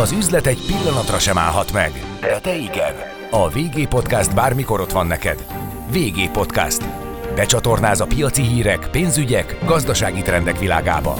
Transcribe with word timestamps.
Az 0.00 0.12
üzlet 0.12 0.46
egy 0.46 0.58
pillanatra 0.66 1.18
sem 1.18 1.38
állhat 1.38 1.72
meg, 1.72 1.92
de 2.20 2.38
te 2.38 2.56
igen. 2.56 2.94
A 3.30 3.48
VG 3.48 3.88
Podcast 3.88 4.34
bármikor 4.34 4.80
ott 4.80 4.92
van 4.92 5.06
neked. 5.06 5.46
VG 5.92 6.30
Podcast. 6.30 6.84
Becsatornáz 7.34 8.00
a 8.00 8.06
piaci 8.06 8.42
hírek, 8.42 8.88
pénzügyek, 8.90 9.58
gazdasági 9.64 10.22
trendek 10.22 10.58
világába. 10.58 11.16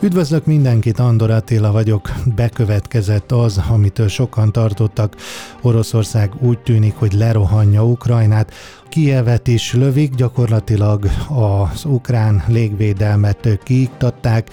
Üdvözlök 0.00 0.46
mindenkit, 0.46 0.98
Andor 0.98 1.30
Attila 1.30 1.72
vagyok. 1.72 2.10
Bekövetkezett 2.34 3.32
az, 3.32 3.60
amitől 3.68 4.08
sokan 4.08 4.52
tartottak. 4.52 5.16
Oroszország 5.62 6.32
úgy 6.40 6.58
tűnik, 6.58 6.94
hogy 6.94 7.12
lerohanja 7.12 7.84
Ukrajnát. 7.84 8.52
Kievet 8.88 9.48
is 9.48 9.72
lövik, 9.72 10.14
gyakorlatilag 10.14 11.04
az 11.28 11.84
ukrán 11.84 12.42
légvédelmet 12.46 13.48
kiiktatták. 13.64 14.48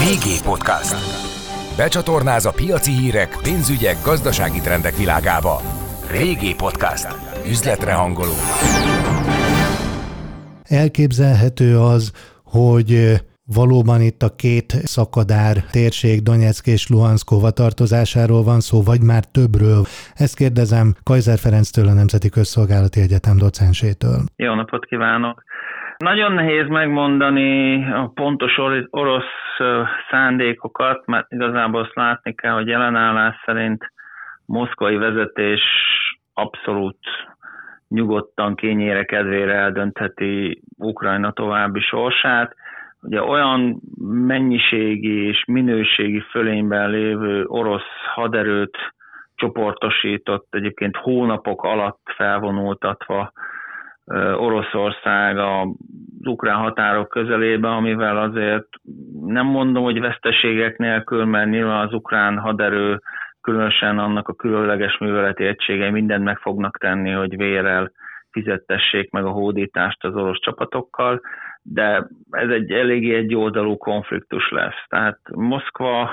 VG 0.00 0.42
Podcast. 0.44 0.94
Becsatornáz 1.76 2.46
a 2.46 2.50
piaci 2.50 2.90
hírek, 2.90 3.36
pénzügyek, 3.42 3.96
gazdasági 4.04 4.60
trendek 4.60 4.96
világába. 4.96 5.56
VG 6.12 6.56
Podcast. 6.56 7.06
Üzletre 7.48 7.92
hangoló. 7.92 8.36
Elképzelhető 10.62 11.78
az, 11.78 12.12
hogy 12.44 13.20
valóban 13.54 14.00
itt 14.00 14.22
a 14.22 14.34
két 14.36 14.72
szakadár 14.72 15.56
térség 15.70 16.22
Donetsk 16.22 16.66
és 16.66 16.88
Luhansk 16.88 17.28
tartozásáról 17.54 18.42
van 18.42 18.60
szó, 18.60 18.82
vagy 18.82 19.02
már 19.02 19.24
többről? 19.24 19.82
Ezt 20.14 20.36
kérdezem 20.36 20.94
Kajzer 21.02 21.38
Ferenctől, 21.38 21.88
a 21.88 21.92
Nemzeti 21.92 22.28
Közszolgálati 22.28 23.00
Egyetem 23.00 23.36
docensétől. 23.36 24.18
Jó 24.36 24.54
napot 24.54 24.84
kívánok! 24.84 25.42
Nagyon 26.02 26.32
nehéz 26.32 26.68
megmondani 26.68 27.84
a 27.92 28.10
pontos 28.14 28.58
orosz 28.90 29.58
szándékokat, 30.10 31.06
mert 31.06 31.32
igazából 31.32 31.80
azt 31.80 31.94
látni 31.94 32.34
kell, 32.34 32.52
hogy 32.52 32.66
jelenállás 32.66 33.42
szerint 33.44 33.92
moszkvai 34.46 34.96
vezetés 34.96 35.60
abszolút 36.34 36.98
nyugodtan 37.88 38.54
kényére 38.54 39.04
kedvére 39.04 39.54
eldöntheti 39.54 40.62
Ukrajna 40.78 41.32
további 41.32 41.80
sorsát. 41.80 42.54
Ugye 43.02 43.22
olyan 43.22 43.80
mennyiségi 44.26 45.26
és 45.26 45.44
minőségi 45.46 46.20
fölényben 46.20 46.90
lévő 46.90 47.44
orosz 47.44 47.90
haderőt 48.14 48.76
csoportosított 49.34 50.46
egyébként 50.50 50.96
hónapok 50.96 51.62
alatt 51.62 52.02
felvonultatva 52.16 53.32
Oroszország 54.36 55.38
az 55.38 55.68
ukrán 56.24 56.56
határok 56.56 57.08
közelébe, 57.08 57.68
amivel 57.68 58.16
azért 58.16 58.66
nem 59.26 59.46
mondom, 59.46 59.82
hogy 59.82 60.00
veszteségek 60.00 60.76
nélkül, 60.78 61.24
mert 61.24 61.50
nyilván 61.50 61.86
az 61.86 61.92
ukrán 61.92 62.38
haderő, 62.38 63.00
különösen 63.40 63.98
annak 63.98 64.28
a 64.28 64.34
különleges 64.34 64.98
műveleti 64.98 65.44
egységei 65.44 65.90
mindent 65.90 66.24
meg 66.24 66.38
fognak 66.38 66.78
tenni, 66.78 67.10
hogy 67.10 67.36
vérrel 67.36 67.92
fizettessék 68.30 69.10
meg 69.10 69.24
a 69.24 69.30
hódítást 69.30 70.04
az 70.04 70.14
orosz 70.14 70.40
csapatokkal, 70.40 71.20
de 71.62 72.06
ez 72.30 72.48
egy 72.48 72.70
eléggé 72.70 73.14
egy 73.14 73.34
oldalú 73.34 73.76
konfliktus 73.76 74.50
lesz. 74.50 74.84
Tehát 74.88 75.18
Moszkva 75.30 76.10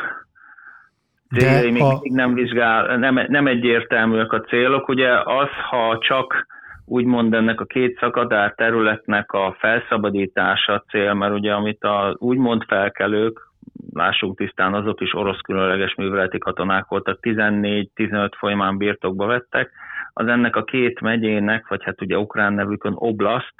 céljai 1.35 1.71
még 1.71 1.81
a... 1.81 1.99
nem 2.03 2.33
vizsgál, 2.33 2.97
nem, 2.97 3.25
nem 3.27 3.47
egyértelműek 3.47 4.31
a 4.31 4.41
célok. 4.41 4.87
Ugye 4.87 5.11
az, 5.23 5.49
ha 5.69 5.97
csak 5.97 6.45
úgymond 6.89 7.33
ennek 7.33 7.61
a 7.61 7.65
két 7.65 7.97
szakadár 7.99 8.53
területnek 8.53 9.31
a 9.31 9.55
felszabadítása 9.59 10.83
cél, 10.89 11.13
mert 11.13 11.33
ugye 11.33 11.53
amit 11.53 11.83
a 11.83 12.15
úgymond 12.17 12.63
felkelők, 12.67 13.47
lássuk 13.93 14.37
tisztán, 14.37 14.73
azok 14.73 15.01
is 15.01 15.13
orosz 15.13 15.39
különleges 15.39 15.95
műveleti 15.95 16.37
katonák 16.37 16.85
voltak, 16.87 17.19
14-15 17.21 18.31
folyamán 18.37 18.77
birtokba 18.77 19.25
vettek, 19.25 19.71
az 20.13 20.27
ennek 20.27 20.55
a 20.55 20.63
két 20.63 21.01
megyének, 21.01 21.67
vagy 21.67 21.83
hát 21.83 22.01
ugye 22.01 22.17
ukrán 22.17 22.53
nevükön 22.53 22.93
oblast, 22.95 23.53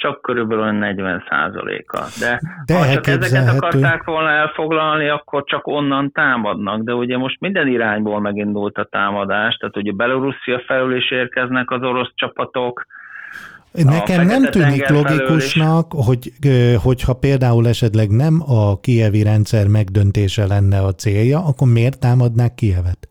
csak 0.00 0.22
körülbelül 0.22 0.70
40 0.70 1.24
százaléka. 1.28 2.04
De, 2.20 2.40
de 2.66 2.78
ha 2.78 2.92
csak 2.92 3.06
ezeket 3.06 3.54
akarták 3.54 4.04
volna 4.04 4.30
elfoglalni, 4.30 5.08
akkor 5.08 5.44
csak 5.44 5.66
onnan 5.66 6.12
támadnak. 6.12 6.82
De 6.82 6.92
ugye 6.92 7.16
most 7.16 7.40
minden 7.40 7.66
irányból 7.66 8.20
megindult 8.20 8.78
a 8.78 8.84
támadás, 8.84 9.56
tehát 9.56 9.76
ugye 9.76 9.92
Belorusszia 9.92 10.62
felül 10.66 10.96
is 10.96 11.10
érkeznek 11.10 11.70
az 11.70 11.82
orosz 11.82 12.12
csapatok, 12.14 12.86
Nekem 13.72 14.26
nem 14.26 14.44
tűnik 14.44 14.88
logikusnak, 14.88 15.92
hogy, 15.92 16.32
hogyha 16.82 17.14
például 17.14 17.68
esetleg 17.68 18.10
nem 18.10 18.42
a 18.46 18.80
kievi 18.80 19.22
rendszer 19.22 19.66
megdöntése 19.66 20.46
lenne 20.46 20.78
a 20.78 20.94
célja, 20.94 21.44
akkor 21.44 21.68
miért 21.68 22.00
támadnák 22.00 22.54
Kievet? 22.54 23.09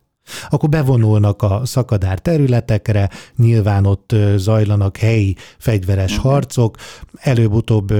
Akkor 0.50 0.68
bevonulnak 0.68 1.42
a 1.42 1.60
szakadár 1.64 2.18
területekre, 2.18 3.08
nyilván 3.36 3.86
ott 3.86 4.14
zajlanak 4.36 4.96
helyi 4.96 5.34
fegyveres 5.58 6.16
uh-huh. 6.16 6.32
harcok, 6.32 6.76
előbb-utóbb 7.20 7.92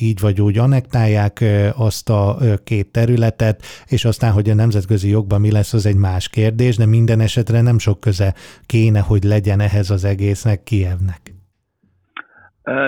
így 0.00 0.20
vagy 0.20 0.40
úgy 0.40 0.58
anektálják 0.58 1.44
azt 1.76 2.10
a 2.10 2.36
két 2.64 2.92
területet, 2.92 3.62
és 3.86 4.04
aztán, 4.04 4.32
hogy 4.32 4.50
a 4.50 4.54
nemzetközi 4.54 5.10
jogban 5.10 5.40
mi 5.40 5.50
lesz, 5.52 5.72
az 5.72 5.86
egy 5.86 5.96
más 5.96 6.28
kérdés, 6.28 6.76
de 6.76 6.86
minden 6.86 7.20
esetre 7.20 7.60
nem 7.60 7.78
sok 7.78 8.00
köze 8.00 8.34
kéne, 8.66 9.00
hogy 9.00 9.22
legyen 9.22 9.60
ehhez 9.60 9.90
az 9.90 10.04
egésznek 10.04 10.62
Kievnek. 10.62 11.20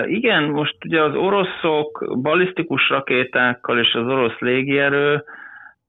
Igen, 0.05 0.43
most 0.43 0.75
ugye 0.85 1.01
az 1.01 1.15
oroszok 1.15 2.19
balisztikus 2.21 2.89
rakétákkal 2.89 3.79
és 3.79 3.93
az 3.93 4.05
orosz 4.05 4.39
légierő 4.39 5.23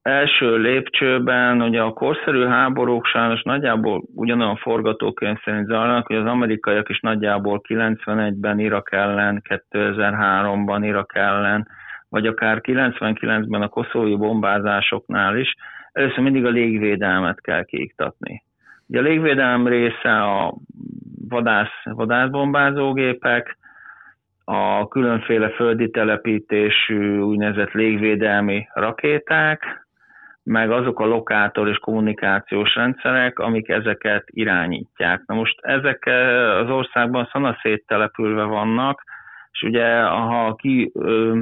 első 0.07 0.57
lépcsőben 0.57 1.63
ugye 1.63 1.81
a 1.83 1.93
korszerű 1.93 2.45
háborúk 2.45 3.07
sajnos 3.07 3.43
nagyjából 3.43 4.03
ugyanolyan 4.15 4.57
forgatókönyv 4.57 5.37
szerint 5.45 5.67
zajlanak, 5.67 6.07
hogy 6.07 6.17
az 6.17 6.27
amerikaiak 6.27 6.89
is 6.89 7.01
nagyjából 7.01 7.61
91-ben 7.69 8.59
Irak 8.59 8.93
ellen, 8.93 9.43
2003-ban 9.73 10.81
Irak 10.83 11.15
ellen, 11.15 11.69
vagy 12.09 12.27
akár 12.27 12.61
99-ben 12.63 13.63
a 13.63 13.69
koszói 13.69 14.17
bombázásoknál 14.17 15.37
is, 15.37 15.55
először 15.93 16.19
mindig 16.19 16.45
a 16.45 16.51
légvédelmet 16.51 17.41
kell 17.41 17.65
kiiktatni. 17.65 18.43
Ugye 18.89 18.99
a 18.99 19.03
légvédelem 19.03 19.67
része 19.67 20.23
a 20.23 20.55
vadász, 21.29 21.83
vadászbombázógépek, 21.85 23.59
a 24.45 24.89
különféle 24.89 25.49
földi 25.49 25.91
telepítésű 25.91 27.19
úgynevezett 27.19 27.73
légvédelmi 27.73 28.69
rakéták, 28.75 29.86
meg 30.47 30.71
azok 30.71 31.01
a 31.01 31.07
lokátor 31.07 31.69
és 31.69 31.77
kommunikációs 31.77 32.75
rendszerek, 32.75 33.39
amik 33.39 33.69
ezeket 33.69 34.25
irányítják. 34.27 35.23
Na 35.27 35.35
most 35.35 35.59
ezek 35.61 36.07
eh, 36.07 36.57
az 36.57 36.71
országban 36.71 37.29
szanaszét 37.33 37.85
települve 37.87 38.43
vannak, 38.43 39.03
és 39.57 39.63
ugye 39.63 40.03
ha 40.03 40.55
ki 40.55 40.91
ö, 40.95 41.39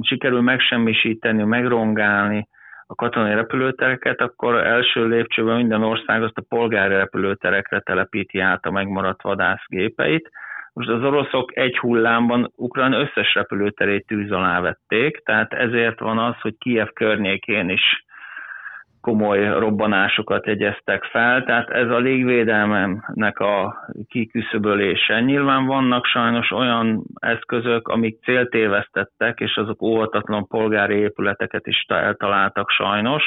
sikerül 0.00 0.40
megsemmisíteni, 0.40 1.42
megrongálni 1.42 2.48
a 2.86 2.94
katonai 2.94 3.34
repülőtereket, 3.34 4.20
akkor 4.20 4.54
első 4.54 5.06
lépcsőben 5.06 5.56
minden 5.56 5.82
ország 5.82 6.22
azt 6.22 6.38
a 6.38 6.44
polgári 6.48 6.94
repülőterekre 6.94 7.80
telepíti 7.80 8.38
át 8.38 8.64
a 8.66 8.70
megmaradt 8.70 9.22
vadászgépeit. 9.22 10.30
Most 10.72 10.88
az 10.88 11.02
oroszok 11.02 11.56
egy 11.56 11.78
hullámban 11.78 12.52
Ukrán 12.56 12.92
összes 12.92 13.34
repülőterét 13.34 14.06
tűz 14.06 14.30
alá 14.30 14.60
vették, 14.60 15.22
tehát 15.24 15.52
ezért 15.52 16.00
van 16.00 16.18
az, 16.18 16.40
hogy 16.40 16.54
Kiev 16.58 16.88
környékén 16.88 17.68
is 17.68 18.04
komoly 19.06 19.58
robbanásokat 19.58 20.46
jegyeztek 20.46 21.04
fel, 21.04 21.44
tehát 21.44 21.70
ez 21.70 21.90
a 21.90 21.98
légvédelmemnek 21.98 23.38
a 23.38 23.86
kiküszöbölése. 24.08 25.20
Nyilván 25.20 25.66
vannak 25.66 26.04
sajnos 26.04 26.50
olyan 26.50 27.02
eszközök, 27.20 27.88
amik 27.88 28.22
céltévesztettek, 28.22 29.40
és 29.40 29.56
azok 29.56 29.82
óvatatlan 29.82 30.46
polgári 30.46 30.94
épületeket 30.94 31.66
is 31.66 31.84
eltaláltak 31.88 32.70
sajnos. 32.70 33.22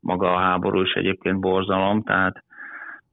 Maga 0.00 0.34
a 0.34 0.38
háború 0.38 0.80
is 0.80 0.92
egyébként 0.92 1.40
borzalom, 1.40 2.02
tehát 2.02 2.44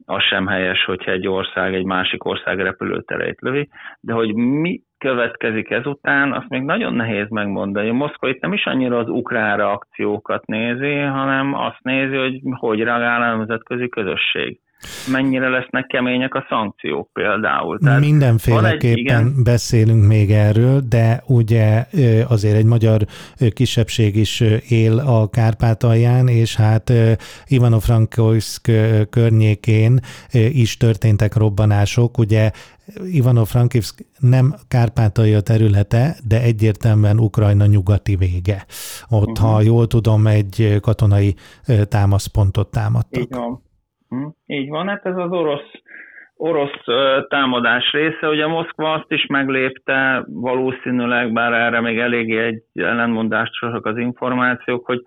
az 0.05 0.23
sem 0.23 0.47
helyes, 0.47 0.85
hogyha 0.85 1.11
egy 1.11 1.27
ország 1.27 1.73
egy 1.73 1.85
másik 1.85 2.25
ország 2.25 2.59
repülőtereit 2.59 3.41
lövi, 3.41 3.69
de 3.99 4.13
hogy 4.13 4.33
mi 4.35 4.81
következik 4.97 5.69
ezután, 5.69 6.33
azt 6.33 6.49
még 6.49 6.61
nagyon 6.61 6.93
nehéz 6.93 7.29
megmondani. 7.29 7.89
Moszkva 7.89 8.29
itt 8.29 8.41
nem 8.41 8.53
is 8.53 8.65
annyira 8.65 8.97
az 8.97 9.09
ukrán 9.09 9.59
akciókat 9.59 10.45
nézi, 10.45 10.95
hanem 10.95 11.53
azt 11.53 11.79
nézi, 11.81 12.15
hogy 12.15 12.39
hogy 12.51 12.79
reagál 12.79 13.21
a 13.21 13.35
nemzetközi 13.35 13.89
közösség. 13.89 14.59
Mennyire 15.11 15.49
lesznek 15.49 15.87
kemények 15.87 16.33
a 16.33 16.45
szankciók 16.49 17.09
például. 17.13 17.79
Tehát 17.79 17.99
Mindenféleképpen 17.99 19.25
egy, 19.25 19.43
beszélünk 19.43 20.07
még 20.07 20.31
erről, 20.31 20.81
de 20.89 21.23
ugye 21.25 21.85
azért 22.27 22.55
egy 22.55 22.65
magyar 22.65 23.05
kisebbség 23.53 24.15
is 24.15 24.43
él 24.67 24.99
a 24.99 25.29
Kárpátalján, 25.29 26.27
és 26.27 26.55
hát 26.55 26.93
Ivano-Frankovsk 27.47 28.71
környékén 29.09 29.99
is 30.31 30.77
történtek 30.77 31.35
robbanások. 31.35 32.17
Ugye 32.17 32.51
Ivano-Frankivsk 33.11 34.05
nem 34.19 34.55
Kárpátalja 34.67 35.41
területe, 35.41 36.15
de 36.27 36.41
egyértelműen 36.41 37.19
Ukrajna 37.19 37.65
nyugati 37.65 38.15
vége. 38.15 38.65
Ott, 39.09 39.27
uh-huh. 39.27 39.49
ha 39.49 39.61
jól 39.61 39.87
tudom, 39.87 40.27
egy 40.27 40.77
katonai 40.81 41.35
támaszpontot 41.89 42.71
támadtak. 42.71 43.21
Így 43.21 43.27
van. 43.29 43.65
Hm? 44.09 44.27
Így 44.45 44.69
van, 44.69 44.87
hát 44.87 45.05
ez 45.05 45.17
az 45.17 45.31
orosz, 45.31 45.71
orosz 46.35 46.83
támadás 47.27 47.91
része. 47.91 48.27
Ugye 48.27 48.47
Moszkva 48.47 48.93
azt 48.93 49.11
is 49.11 49.25
meglépte 49.25 50.23
valószínűleg, 50.27 51.33
bár 51.33 51.53
erre 51.53 51.81
még 51.81 51.99
eléggé 51.99 52.37
egy 52.37 52.63
ellenmondásosak 52.73 53.85
az 53.85 53.97
információk, 53.97 54.85
hogy 54.85 55.01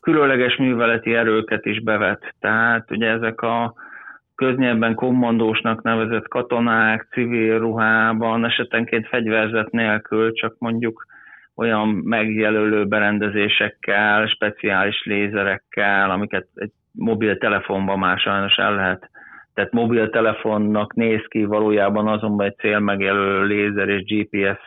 különleges 0.00 0.56
műveleti 0.56 1.14
erőket 1.14 1.66
is 1.66 1.82
bevet. 1.82 2.34
Tehát 2.40 2.90
ugye 2.90 3.08
ezek 3.08 3.40
a 3.40 3.74
köznyelben 4.34 4.94
kommandósnak 4.94 5.82
nevezett 5.82 6.28
katonák, 6.28 7.06
civil 7.10 7.58
ruhában, 7.58 8.44
esetenként 8.44 9.08
fegyverzet 9.08 9.70
nélkül, 9.70 10.32
csak 10.32 10.54
mondjuk 10.58 11.06
olyan 11.54 11.88
megjelölő 11.88 12.84
berendezésekkel, 12.84 14.26
speciális 14.26 15.04
lézerekkel, 15.04 16.10
amiket 16.10 16.46
egy 16.54 16.72
mobiltelefonban 16.96 17.98
már 17.98 18.18
sajnos 18.18 18.56
el 18.56 18.74
lehet. 18.74 19.10
Tehát 19.54 19.72
mobiltelefonnak 19.72 20.94
néz 20.94 21.24
ki 21.28 21.44
valójában 21.44 22.08
azonban 22.08 22.46
egy 22.46 22.56
cél 22.56 22.78
megjelölő 22.78 23.44
lézer 23.44 23.88
és 23.88 24.02
GPS 24.04 24.58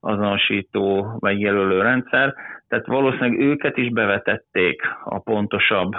azonosító 0.00 1.16
megjelölő 1.20 1.82
rendszer. 1.82 2.34
Tehát 2.68 2.86
valószínűleg 2.86 3.40
őket 3.40 3.76
is 3.76 3.92
bevetették 3.92 4.82
a 5.04 5.18
pontosabb 5.18 5.92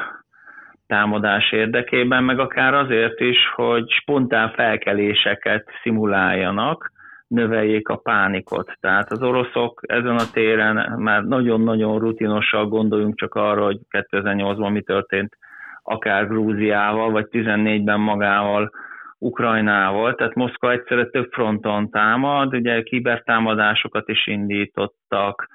támadás 0.88 1.52
érdekében, 1.52 2.24
meg 2.24 2.40
akár 2.40 2.74
azért 2.74 3.20
is, 3.20 3.38
hogy 3.56 3.92
spontán 3.92 4.50
felkeléseket 4.50 5.66
szimuláljanak, 5.82 6.92
növeljék 7.28 7.88
a 7.88 7.96
pánikot. 7.96 8.72
Tehát 8.80 9.12
az 9.12 9.22
oroszok 9.22 9.82
ezen 9.88 10.16
a 10.16 10.30
téren 10.34 11.00
már 11.00 11.24
nagyon-nagyon 11.24 12.00
rutinosan 12.00 12.70
gondoljunk 12.70 13.16
csak 13.16 13.36
arra, 13.36 13.64
hogy 13.64 13.78
2008-ban 13.90 14.72
mi 14.72 14.82
történt 14.82 15.38
akár 15.84 16.28
Grúziával, 16.28 17.12
vagy 17.12 17.28
14-ben 17.32 18.00
magával 18.00 18.72
Ukrajnával, 19.18 20.16
tehát 20.16 20.36
Moszkva 20.36 20.72
egyszerre 20.72 21.06
több 21.06 21.32
fronton 21.32 21.90
támad, 21.90 22.54
ugye 22.54 22.82
kibertámadásokat 22.82 24.10
is 24.10 24.28
indítottak, 24.28 25.48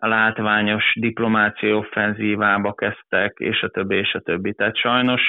a 0.00 0.06
látványos 0.06 0.84
diplomáciai 1.00 1.72
offenzívába 1.72 2.72
kezdtek, 2.72 3.34
és 3.38 3.62
a 3.62 3.68
többi, 3.68 3.96
és 3.96 4.14
a 4.14 4.20
többi. 4.20 4.54
Tehát 4.54 4.76
sajnos 4.76 5.22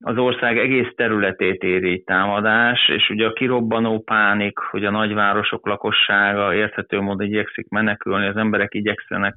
az 0.00 0.18
ország 0.18 0.58
egész 0.58 0.92
területét 0.96 1.62
éri 1.62 2.02
támadás, 2.02 2.88
és 2.88 3.08
ugye 3.08 3.26
a 3.26 3.32
kirobbanó 3.32 4.00
pánik, 4.00 4.58
hogy 4.58 4.84
a 4.84 4.90
nagyvárosok 4.90 5.66
lakossága 5.66 6.54
érthető 6.54 7.00
módon 7.00 7.26
igyekszik 7.26 7.68
menekülni, 7.68 8.26
az 8.26 8.36
emberek 8.36 8.74
igyekszenek 8.74 9.34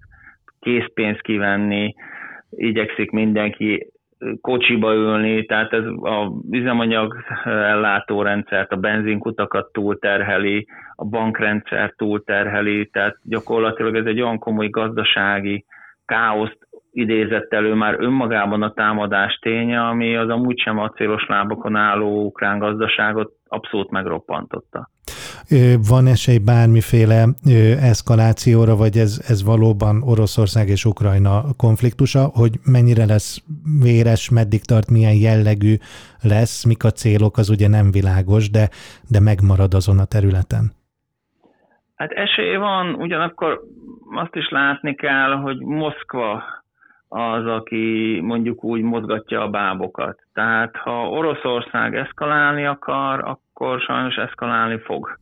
készpénzt 0.59 1.21
kivenni, 1.21 1.93
igyekszik 2.49 3.11
mindenki 3.11 3.92
kocsiba 4.41 4.93
ülni, 4.93 5.45
tehát 5.45 5.73
ez 5.73 5.83
a 5.85 6.31
üzemanyag 6.51 7.15
ellátórendszert, 7.43 8.71
a 8.71 8.75
benzinkutakat 8.75 9.71
túlterheli, 9.71 10.67
a 10.95 11.05
bankrendszer 11.05 11.93
túlterheli, 11.97 12.89
tehát 12.91 13.15
gyakorlatilag 13.23 13.95
ez 13.95 14.05
egy 14.05 14.21
olyan 14.21 14.39
komoly 14.39 14.69
gazdasági 14.69 15.65
káoszt 16.05 16.57
idézett 16.91 17.53
elő 17.53 17.73
már 17.73 17.95
önmagában 17.99 18.61
a 18.61 18.73
támadás 18.73 19.39
ténye, 19.41 19.81
ami 19.81 20.15
az 20.15 20.29
amúgy 20.29 20.59
sem 20.59 20.79
acélos 20.79 21.25
lábokon 21.27 21.75
álló 21.75 22.25
ukrán 22.25 22.59
gazdaságot 22.59 23.31
abszolút 23.47 23.91
megroppantotta. 23.91 24.89
Van 25.89 26.07
esély 26.07 26.37
bármiféle 26.37 27.25
eszkalációra, 27.81 28.75
vagy 28.75 28.97
ez, 28.97 29.25
ez 29.27 29.43
valóban 29.43 30.01
Oroszország 30.01 30.67
és 30.67 30.85
Ukrajna 30.85 31.43
konfliktusa, 31.57 32.23
hogy 32.33 32.53
mennyire 32.65 33.05
lesz 33.05 33.43
véres, 33.83 34.29
meddig 34.29 34.61
tart, 34.61 34.89
milyen 34.89 35.15
jellegű 35.15 35.75
lesz, 36.21 36.65
mik 36.65 36.83
a 36.83 36.89
célok, 36.89 37.37
az 37.37 37.49
ugye 37.49 37.67
nem 37.67 37.91
világos, 37.91 38.49
de, 38.49 38.69
de 39.09 39.19
megmarad 39.19 39.73
azon 39.73 39.99
a 39.99 40.05
területen. 40.05 40.71
Hát 41.95 42.11
esély 42.11 42.55
van, 42.55 42.93
ugyanakkor 42.93 43.61
azt 44.15 44.35
is 44.35 44.49
látni 44.49 44.95
kell, 44.95 45.31
hogy 45.31 45.59
Moszkva 45.59 46.43
az, 47.07 47.45
aki 47.45 48.19
mondjuk 48.21 48.63
úgy 48.63 48.81
mozgatja 48.81 49.41
a 49.41 49.49
bábokat. 49.49 50.19
Tehát 50.33 50.75
ha 50.75 51.09
Oroszország 51.09 51.95
eszkalálni 51.95 52.65
akar, 52.65 53.19
akkor 53.23 53.79
sajnos 53.79 54.15
eszkalálni 54.15 54.79
fog. 54.79 55.19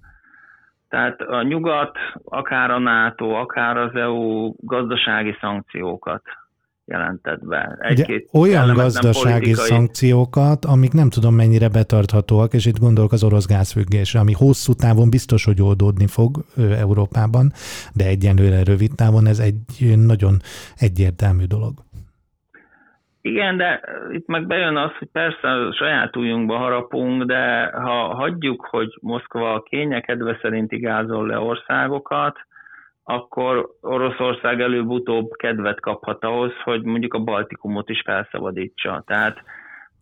Tehát 0.92 1.22
a 1.22 1.42
nyugat, 1.42 1.98
akár 2.24 2.72
a 2.72 2.80
NATO, 2.80 3.30
akár 3.30 3.78
az 3.78 3.96
EU 3.96 4.54
gazdasági 4.58 5.38
szankciókat 5.42 6.22
jelentett 6.86 7.46
be. 7.46 7.78
Egy-két 7.80 8.30
olyan 8.34 8.74
gazdasági 8.74 9.40
politikai... 9.40 9.68
szankciókat, 9.68 10.66
amik 10.66 10.92
nem 10.92 11.10
tudom 11.10 11.36
mennyire 11.36 11.70
betarthatóak, 11.70 12.54
és 12.54 12.66
itt 12.66 12.80
gondolok 12.80 13.12
az 13.12 13.24
orosz 13.24 13.48
gázfüggésre, 13.48 14.20
ami 14.20 14.34
hosszú 14.34 14.74
távon 14.74 15.10
biztos, 15.10 15.46
hogy 15.46 15.62
oldódni 15.62 16.08
fog 16.08 16.46
Európában, 16.58 17.52
de 17.94 18.06
egyenlőre 18.06 18.64
rövid 18.64 18.92
távon 18.96 19.28
ez 19.28 19.40
egy 19.40 19.56
nagyon 19.96 20.38
egyértelmű 20.76 21.44
dolog. 21.46 21.74
Igen, 23.22 23.58
de 23.58 23.82
itt 24.12 24.28
meg 24.28 24.48
bejön 24.48 24.76
az, 24.76 24.92
hogy 24.98 25.08
persze 25.12 25.48
a 25.48 25.74
saját 25.74 26.16
ujjunkba 26.16 26.58
harapunk, 26.58 27.24
de 27.24 27.66
ha 27.66 28.16
hagyjuk, 28.16 28.66
hogy 28.70 28.98
Moszkva 29.02 29.62
kényekedve 29.62 30.38
szerint 30.42 30.72
igázol 30.72 31.28
le 31.28 31.40
országokat, 31.40 32.38
akkor 33.04 33.70
Oroszország 33.82 34.62
előbb-utóbb 34.62 35.32
kedvet 35.32 35.80
kaphat 35.80 36.24
ahhoz, 36.24 36.54
hogy 36.64 36.84
mondjuk 36.84 37.14
a 37.14 37.24
Baltikumot 37.24 37.90
is 37.90 38.02
felszabadítsa. 38.06 39.04
Tehát, 39.06 39.44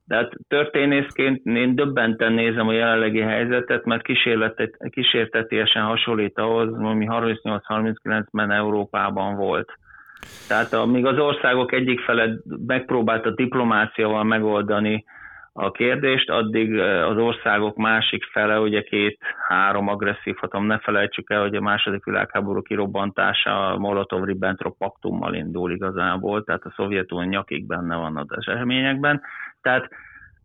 tehát 0.07 0.31
történészként 0.47 1.45
én 1.45 1.75
döbbenten 1.75 2.33
nézem 2.33 2.67
a 2.67 2.73
jelenlegi 2.73 3.21
helyzetet, 3.21 3.85
mert 3.85 4.03
kísértetésen 4.89 5.83
hasonlít 5.83 6.37
ahhoz, 6.37 6.73
ami 6.73 7.07
38-39-ben 7.09 8.51
Európában 8.51 9.35
volt 9.35 9.77
tehát 10.47 10.73
amíg 10.73 11.05
az 11.05 11.17
országok 11.17 11.71
egyik 11.71 11.99
fele 11.99 12.29
megpróbálta 12.65 13.31
diplomáciával 13.31 14.23
megoldani 14.23 15.05
a 15.53 15.71
kérdést, 15.71 16.29
addig 16.29 16.79
az 16.79 17.17
országok 17.17 17.75
másik 17.75 18.23
fele, 18.23 18.59
ugye 18.59 18.81
két-három 18.81 19.87
agresszív 19.87 20.35
hatalom, 20.35 20.65
ne 20.65 20.79
felejtsük 20.79 21.29
el, 21.29 21.41
hogy 21.41 21.55
a 21.55 21.61
második 21.61 22.05
világháború 22.05 22.61
kirobbantása 22.61 23.67
a 23.67 23.77
Molotov-Ribbentrop 23.77 24.77
paktummal 24.77 25.33
indul 25.33 25.71
igazából, 25.71 26.43
tehát 26.43 26.63
a 26.63 26.73
Szovjetunió 26.75 27.29
nyakig 27.29 27.65
benne 27.65 27.95
van 27.95 28.17
az 28.17 28.27
eseményekben. 28.29 29.21
Tehát 29.61 29.89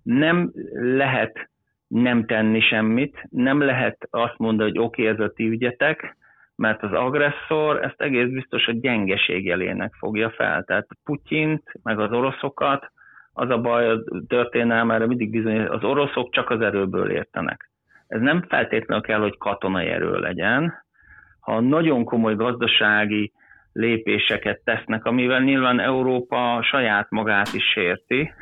nem 0.02 0.52
lehet 0.72 1.48
nem 1.86 2.26
tenni 2.26 2.60
semmit, 2.60 3.26
nem 3.30 3.60
lehet 3.60 4.08
azt 4.10 4.38
mondani, 4.38 4.70
hogy 4.70 4.78
oké, 4.78 5.02
okay, 5.02 5.14
ez 5.14 5.20
a 5.20 5.32
ti 5.32 5.48
ügyetek, 5.48 6.16
mert 6.56 6.82
az 6.82 6.92
agresszor 6.92 7.84
ezt 7.84 8.00
egész 8.00 8.28
biztos 8.28 8.66
a 8.66 8.72
gyengeség 8.72 9.44
jelének 9.44 9.94
fogja 9.94 10.30
fel. 10.30 10.62
Tehát 10.64 10.86
Putyint, 11.04 11.62
meg 11.82 11.98
az 11.98 12.12
oroszokat, 12.12 12.92
az 13.32 13.50
a 13.50 13.60
baj 13.60 13.90
a 13.90 14.02
történelem, 14.28 14.90
erre 14.90 15.06
mindig 15.06 15.30
bizony, 15.30 15.60
az 15.60 15.84
oroszok 15.84 16.32
csak 16.32 16.50
az 16.50 16.60
erőből 16.60 17.10
értenek. 17.10 17.70
Ez 18.06 18.20
nem 18.20 18.42
feltétlenül 18.48 19.04
kell, 19.04 19.20
hogy 19.20 19.38
katonai 19.38 19.86
erő 19.86 20.18
legyen. 20.18 20.74
Ha 21.40 21.60
nagyon 21.60 22.04
komoly 22.04 22.36
gazdasági 22.36 23.32
lépéseket 23.72 24.60
tesznek, 24.64 25.04
amivel 25.04 25.40
nyilván 25.40 25.80
Európa 25.80 26.62
saját 26.62 27.10
magát 27.10 27.52
is 27.52 27.64
sérti, 27.64 28.32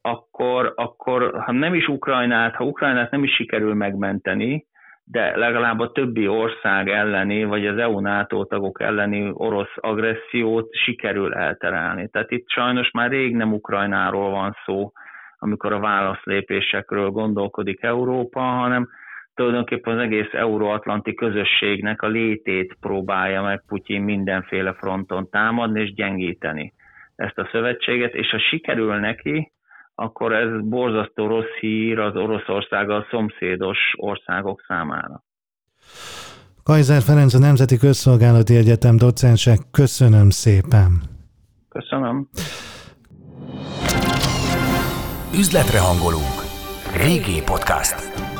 akkor, 0.00 0.72
akkor 0.76 1.42
ha 1.44 1.52
nem 1.52 1.74
is 1.74 1.88
Ukrajnát, 1.88 2.54
ha 2.54 2.64
Ukrajnát 2.64 3.10
nem 3.10 3.24
is 3.24 3.34
sikerül 3.34 3.74
megmenteni, 3.74 4.66
de 5.04 5.36
legalább 5.36 5.80
a 5.80 5.92
többi 5.92 6.28
ország 6.28 6.88
elleni, 6.88 7.44
vagy 7.44 7.66
az 7.66 7.78
EU-NATO 7.78 8.44
tagok 8.44 8.80
elleni 8.80 9.30
orosz 9.32 9.74
agressziót 9.74 10.74
sikerül 10.74 11.34
elterelni. 11.34 12.08
Tehát 12.08 12.30
itt 12.30 12.48
sajnos 12.48 12.90
már 12.90 13.10
rég 13.10 13.36
nem 13.36 13.52
Ukrajnáról 13.52 14.30
van 14.30 14.56
szó, 14.64 14.92
amikor 15.38 15.72
a 15.72 15.80
válaszlépésekről 15.80 17.10
gondolkodik 17.10 17.82
Európa, 17.82 18.40
hanem 18.40 18.88
tulajdonképpen 19.34 19.94
az 19.94 20.02
egész 20.02 20.32
euróatlanti 20.32 21.14
közösségnek 21.14 22.02
a 22.02 22.06
létét 22.06 22.76
próbálja 22.80 23.42
meg 23.42 23.62
Putyin 23.66 24.02
mindenféle 24.02 24.72
fronton 24.72 25.30
támadni 25.30 25.80
és 25.80 25.94
gyengíteni 25.94 26.72
ezt 27.16 27.38
a 27.38 27.48
szövetséget, 27.52 28.14
és 28.14 28.30
ha 28.30 28.38
sikerül 28.38 28.94
neki, 28.94 29.52
akkor 29.94 30.32
ez 30.32 30.48
borzasztó 30.62 31.26
rossz 31.26 31.54
hír 31.60 31.98
az 31.98 32.16
Oroszországgal 32.16 33.06
szomszédos 33.10 33.78
országok 33.96 34.64
számára. 34.68 35.24
Kajzer 36.62 37.02
Ferenc, 37.02 37.34
a 37.34 37.38
Nemzeti 37.38 37.76
Közszolgálati 37.76 38.56
Egyetem 38.56 38.96
docense, 38.96 39.56
köszönöm 39.70 40.30
szépen. 40.30 41.02
Köszönöm. 41.68 42.28
Üzletre 45.34 45.78
hangolunk. 45.78 46.38
Régi 46.96 47.42
Podcast. 47.42 48.33